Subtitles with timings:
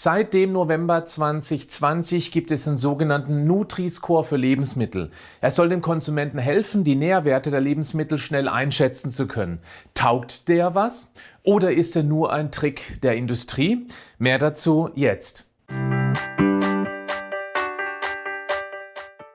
[0.00, 5.10] Seit dem November 2020 gibt es einen sogenannten Nutri-Score für Lebensmittel.
[5.40, 9.58] Er soll den Konsumenten helfen, die Nährwerte der Lebensmittel schnell einschätzen zu können.
[9.94, 11.10] Taugt der was?
[11.42, 13.88] Oder ist er nur ein Trick der Industrie?
[14.18, 15.50] Mehr dazu jetzt.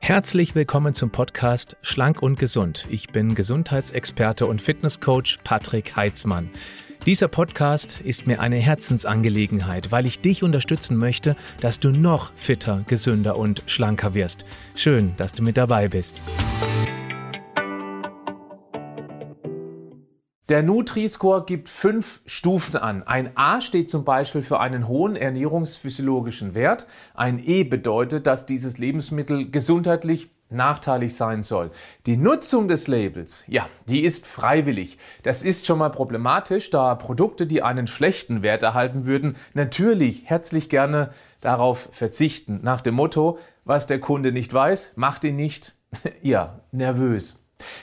[0.00, 2.84] Herzlich willkommen zum Podcast Schlank und Gesund.
[2.90, 6.50] Ich bin Gesundheitsexperte und Fitnesscoach Patrick Heitzmann.
[7.08, 12.84] Dieser Podcast ist mir eine Herzensangelegenheit, weil ich dich unterstützen möchte, dass du noch fitter,
[12.86, 14.44] gesünder und schlanker wirst.
[14.74, 16.20] Schön, dass du mit dabei bist.
[20.50, 23.02] Der Nutri-Score gibt fünf Stufen an.
[23.04, 26.86] Ein A steht zum Beispiel für einen hohen ernährungsphysiologischen Wert.
[27.14, 31.70] Ein E bedeutet, dass dieses Lebensmittel gesundheitlich nachteilig sein soll.
[32.06, 34.98] Die Nutzung des Labels, ja, die ist freiwillig.
[35.22, 40.68] Das ist schon mal problematisch, da Produkte, die einen schlechten Wert erhalten würden, natürlich herzlich
[40.68, 42.60] gerne darauf verzichten.
[42.62, 45.74] Nach dem Motto, was der Kunde nicht weiß, macht ihn nicht,
[46.22, 47.38] ja, nervös.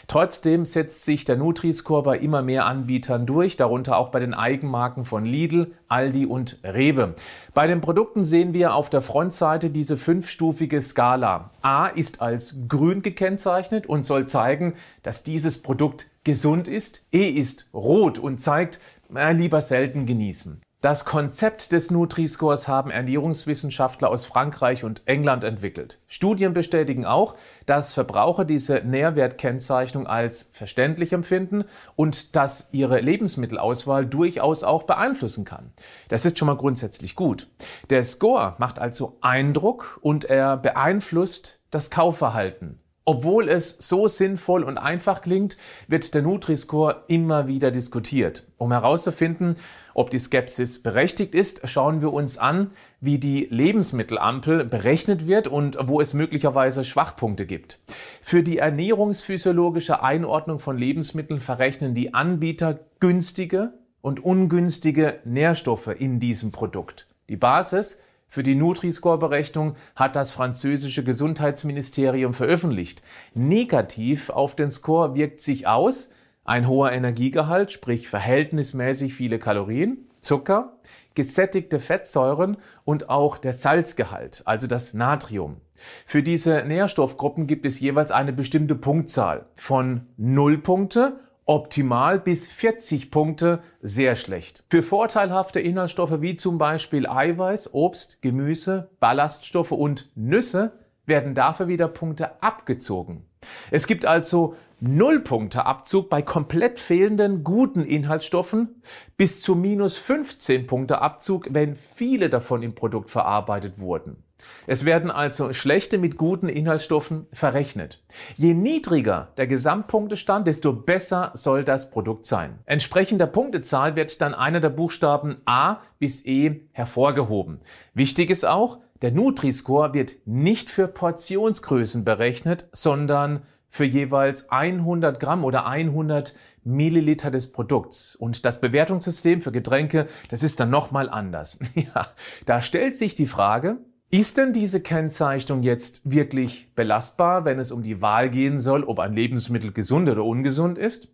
[0.08, 5.06] Trotzdem setzt sich der Nutri-Score bei immer mehr Anbietern durch, darunter auch bei den Eigenmarken
[5.06, 7.16] von Lidl, Aldi und Rewe.
[7.54, 11.52] Bei den Produkten sehen wir auf der Frontseite diese fünfstufige Skala.
[11.62, 17.04] A ist als grün gekennzeichnet und soll zeigen, dass dieses Produkt gesund ist.
[17.12, 18.80] E ist rot und zeigt,
[19.14, 20.62] äh, lieber selten genießen.
[20.86, 25.98] Das Konzept des Nutri-Scores haben Ernährungswissenschaftler aus Frankreich und England entwickelt.
[26.06, 31.64] Studien bestätigen auch, dass Verbraucher diese Nährwertkennzeichnung als verständlich empfinden
[31.96, 35.72] und dass ihre Lebensmittelauswahl durchaus auch beeinflussen kann.
[36.10, 37.48] Das ist schon mal grundsätzlich gut.
[37.90, 42.80] Der Score macht also Eindruck und er beeinflusst das Kaufverhalten.
[43.08, 48.48] Obwohl es so sinnvoll und einfach klingt, wird der Nutri-Score immer wieder diskutiert.
[48.58, 49.58] Um herauszufinden,
[49.94, 55.78] ob die Skepsis berechtigt ist, schauen wir uns an, wie die Lebensmittelampel berechnet wird und
[55.84, 57.80] wo es möglicherweise Schwachpunkte gibt.
[58.24, 66.52] Für die ernährungsphysiologische Einordnung von Lebensmitteln verrechnen die Anbieter günstige und ungünstige Nährstoffe in diesem
[66.52, 67.08] Produkt.
[67.30, 73.02] Die Basis für die Nutri-Score-Berechnung hat das französische Gesundheitsministerium veröffentlicht.
[73.34, 76.10] Negativ auf den Score wirkt sich aus
[76.44, 80.74] ein hoher Energiegehalt, sprich verhältnismäßig viele Kalorien, Zucker,
[81.16, 85.58] gesättigte Fettsäuren und auch der Salzgehalt, also das Natrium.
[86.06, 93.12] Für diese Nährstoffgruppen gibt es jeweils eine bestimmte Punktzahl von 0 Punkte optimal bis 40
[93.12, 94.64] Punkte sehr schlecht.
[94.70, 100.74] Für vorteilhafte Inhaltsstoffe wie zum Beispiel Eiweiß, Obst, Gemüse, Ballaststoffe und Nüsse
[101.06, 103.26] werden dafür wieder Punkte abgezogen.
[103.70, 108.82] Es gibt also null Punkte Abzug bei komplett fehlenden guten Inhaltsstoffen
[109.16, 114.24] bis zu minus 15 Punkte Abzug, wenn viele davon im Produkt verarbeitet wurden.
[114.68, 118.04] Es werden also schlechte mit guten Inhaltsstoffen verrechnet.
[118.38, 122.60] Je niedriger der Gesamtpunktestand, desto besser soll das Produkt sein.
[122.66, 127.60] Entsprechend der Punktezahl wird dann einer der Buchstaben A bis E hervorgehoben.
[127.94, 135.44] Wichtig ist auch, der Nutri-Score wird nicht für Portionsgrößen berechnet, sondern für jeweils 100 Gramm
[135.44, 138.16] oder 100 Milliliter des Produkts.
[138.16, 141.60] Und das Bewertungssystem für Getränke, das ist dann nochmal anders.
[141.76, 142.08] Ja,
[142.46, 143.78] da stellt sich die Frage,
[144.20, 149.00] ist denn diese Kennzeichnung jetzt wirklich belastbar, wenn es um die Wahl gehen soll, ob
[149.00, 151.10] ein Lebensmittel gesund oder ungesund ist?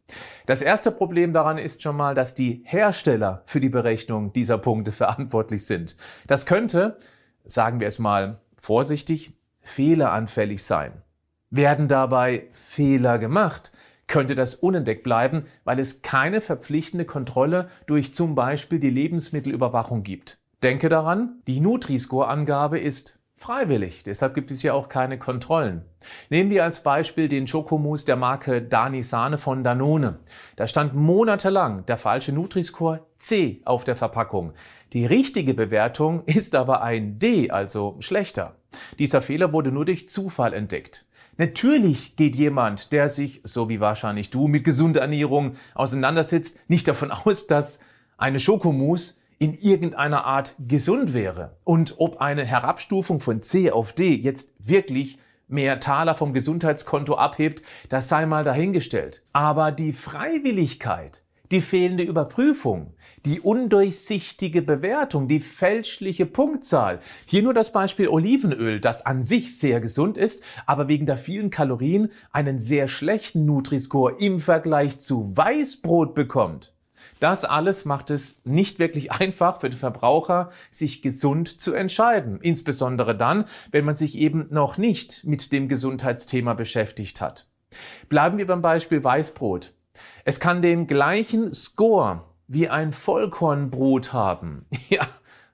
[0.46, 4.92] Das erste Problem daran ist schon mal, dass die Hersteller für die Berechnung dieser Punkte
[4.92, 5.96] verantwortlich sind.
[6.28, 6.98] Das könnte,
[7.46, 10.92] sagen wir es mal vorsichtig, fehleranfällig sein.
[11.50, 13.72] Werden dabei Fehler gemacht,
[14.08, 20.41] könnte das unentdeckt bleiben, weil es keine verpflichtende Kontrolle durch zum Beispiel die Lebensmittelüberwachung gibt.
[20.64, 25.84] Denke daran, die Nutri-Score-Angabe ist freiwillig, deshalb gibt es ja auch keine Kontrollen.
[26.30, 30.20] Nehmen wir als Beispiel den Schokomus der Marke Dani Sahne von Danone.
[30.58, 34.54] Da stand monatelang der falsche Nutri-Score C auf der Verpackung.
[34.94, 38.56] Die richtige Bewertung ist aber ein D, also schlechter.
[39.00, 41.08] Dieser Fehler wurde nur durch Zufall entdeckt.
[41.38, 47.10] Natürlich geht jemand, der sich, so wie wahrscheinlich du, mit gesunder Ernährung auseinandersetzt, nicht davon
[47.10, 47.80] aus, dass
[48.18, 51.58] eine Schokomus in irgendeiner Art gesund wäre.
[51.64, 55.18] Und ob eine Herabstufung von C auf D jetzt wirklich
[55.48, 59.24] mehr Taler vom Gesundheitskonto abhebt, das sei mal dahingestellt.
[59.34, 62.94] Aber die Freiwilligkeit, die fehlende Überprüfung,
[63.26, 67.00] die undurchsichtige Bewertung, die fälschliche Punktzahl.
[67.26, 71.50] Hier nur das Beispiel Olivenöl, das an sich sehr gesund ist, aber wegen der vielen
[71.50, 76.76] Kalorien einen sehr schlechten Nutri-Score im Vergleich zu Weißbrot bekommt.
[77.20, 82.40] Das alles macht es nicht wirklich einfach für den Verbraucher, sich gesund zu entscheiden.
[82.42, 87.48] Insbesondere dann, wenn man sich eben noch nicht mit dem Gesundheitsthema beschäftigt hat.
[88.10, 89.74] Bleiben wir beim Beispiel Weißbrot.
[90.26, 94.66] Es kann den gleichen Score wie ein Vollkornbrot haben.
[94.90, 95.08] Ja,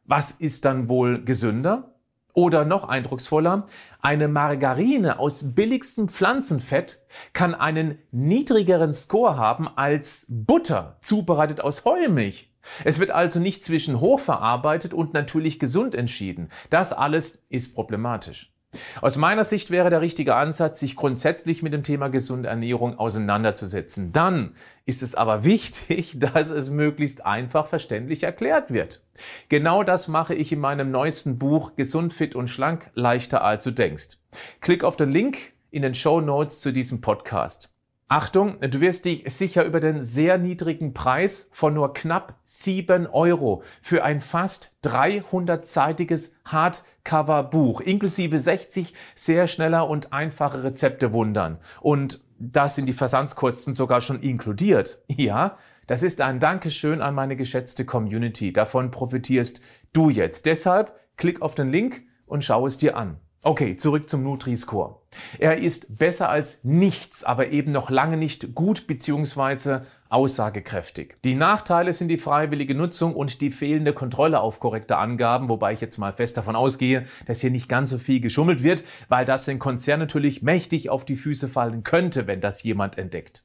[0.05, 1.96] was ist dann wohl gesünder?
[2.37, 3.65] Oder noch eindrucksvoller,
[3.99, 7.01] eine Margarine aus billigstem Pflanzenfett
[7.33, 12.53] kann einen niedrigeren Score haben als Butter, zubereitet aus Heumilch.
[12.83, 16.49] Es wird also nicht zwischen hochverarbeitet und natürlich gesund entschieden.
[16.69, 18.53] Das alles ist problematisch.
[19.01, 24.11] Aus meiner Sicht wäre der richtige Ansatz, sich grundsätzlich mit dem Thema gesunde Ernährung auseinanderzusetzen.
[24.11, 24.55] Dann
[24.85, 29.01] ist es aber wichtig, dass es möglichst einfach verständlich erklärt wird.
[29.49, 33.71] Genau das mache ich in meinem neuesten Buch Gesund, fit und schlank, leichter als du
[33.71, 34.17] denkst.
[34.61, 37.76] Klick auf den Link in den Show Notes zu diesem Podcast.
[38.09, 43.63] Achtung, du wirst dich sicher über den sehr niedrigen Preis von nur knapp 7 Euro
[43.81, 51.59] für ein fast 300-seitiges Hardcover-Buch inklusive 60 sehr schneller und einfache Rezepte wundern.
[51.81, 55.03] Und das sind die Versandskosten sogar schon inkludiert.
[55.09, 58.53] Ja, das ist ein Dankeschön an meine geschätzte Community.
[58.53, 59.59] Davon profitierst
[59.91, 60.45] du jetzt.
[60.45, 63.19] Deshalb klick auf den Link und schau es dir an.
[63.43, 64.95] Okay, zurück zum Nutri-Score.
[65.37, 69.81] Er ist besser als nichts, aber eben noch lange nicht gut bzw.
[70.09, 71.17] aussagekräftig.
[71.23, 75.81] Die Nachteile sind die freiwillige Nutzung und die fehlende Kontrolle auf korrekte Angaben, wobei ich
[75.81, 79.45] jetzt mal fest davon ausgehe, dass hier nicht ganz so viel geschummelt wird, weil das
[79.45, 83.43] den Konzern natürlich mächtig auf die Füße fallen könnte, wenn das jemand entdeckt.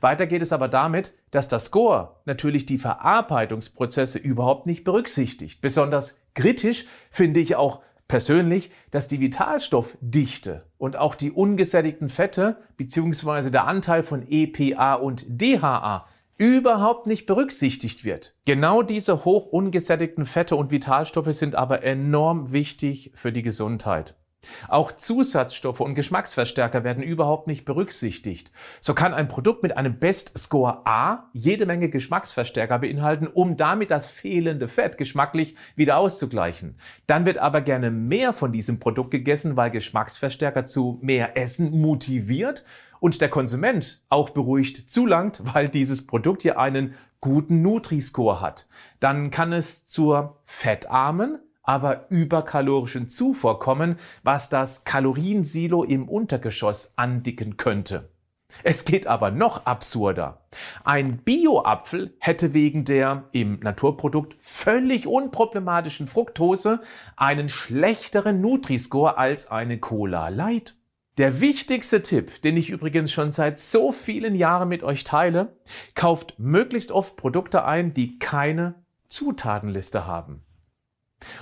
[0.00, 5.60] Weiter geht es aber damit, dass das Score natürlich die Verarbeitungsprozesse überhaupt nicht berücksichtigt.
[5.62, 13.50] Besonders kritisch finde ich auch persönlich, dass die Vitalstoffdichte und auch die ungesättigten Fette bzw.
[13.50, 16.06] der Anteil von EPA und DHA
[16.38, 18.34] überhaupt nicht berücksichtigt wird.
[18.44, 24.16] Genau diese hoch ungesättigten Fette und Vitalstoffe sind aber enorm wichtig für die Gesundheit.
[24.68, 28.50] Auch Zusatzstoffe und Geschmacksverstärker werden überhaupt nicht berücksichtigt.
[28.80, 33.90] So kann ein Produkt mit einem Best Score A jede Menge Geschmacksverstärker beinhalten, um damit
[33.90, 36.76] das fehlende Fett geschmacklich wieder auszugleichen.
[37.06, 42.64] Dann wird aber gerne mehr von diesem Produkt gegessen, weil Geschmacksverstärker zu mehr Essen motiviert
[43.02, 48.66] und der Konsument auch beruhigt zulangt, weil dieses Produkt hier einen guten Nutri-Score hat.
[49.00, 57.56] Dann kann es zur fettarmen, aber überkalorischen Zufuhr kommen, was das Kaloriensilo im Untergeschoss andicken
[57.56, 58.08] könnte.
[58.62, 60.42] Es geht aber noch absurder.
[60.84, 66.80] Ein Bio-Apfel hätte wegen der im Naturprodukt völlig unproblematischen Fructose
[67.16, 70.74] einen schlechteren Nutri-Score als eine Cola Light.
[71.18, 75.56] Der wichtigste Tipp, den ich übrigens schon seit so vielen Jahren mit euch teile,
[75.94, 78.74] kauft möglichst oft Produkte ein, die keine
[79.08, 80.42] Zutatenliste haben.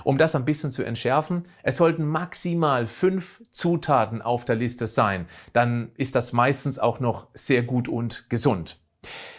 [0.03, 5.27] Um das ein bisschen zu entschärfen, es sollten maximal fünf Zutaten auf der Liste sein.
[5.53, 8.77] Dann ist das meistens auch noch sehr gut und gesund.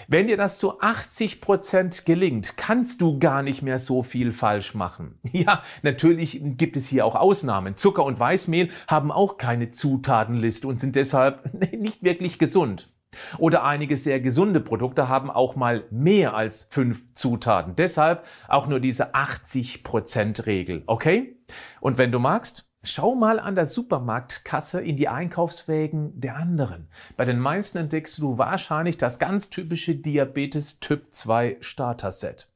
[0.09, 4.75] Wenn dir das zu 80 Prozent gelingt, kannst du gar nicht mehr so viel falsch
[4.75, 5.19] machen.
[5.33, 7.77] Ja, natürlich gibt es hier auch Ausnahmen.
[7.77, 12.91] Zucker und Weißmehl haben auch keine Zutatenliste und sind deshalb nicht wirklich gesund.
[13.39, 17.77] Oder einige sehr gesunde Produkte haben auch mal mehr als fünf Zutaten.
[17.77, 20.83] Deshalb auch nur diese 80%-Regel.
[20.87, 21.37] Okay?
[21.81, 26.89] Und wenn du magst, Schau mal an der Supermarktkasse in die Einkaufswägen der anderen.
[27.17, 32.52] Bei den meisten entdeckst du wahrscheinlich das ganz typische Diabetes Typ 2 Starter Set.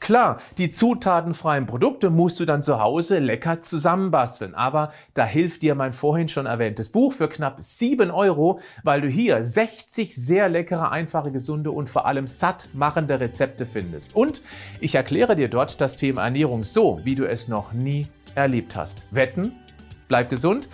[0.00, 5.74] Klar, die zutatenfreien Produkte musst du dann zu Hause lecker zusammenbasteln, aber da hilft dir
[5.74, 10.90] mein vorhin schon erwähntes Buch für knapp 7 Euro, weil du hier 60 sehr leckere,
[10.90, 14.14] einfache, gesunde und vor allem satt machende Rezepte findest.
[14.14, 14.42] Und
[14.80, 19.14] ich erkläre dir dort das Thema Ernährung so, wie du es noch nie erlebt hast.
[19.14, 19.52] Wetten,
[20.08, 20.68] bleib gesund,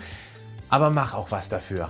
[0.69, 1.89] aber mach auch was dafür.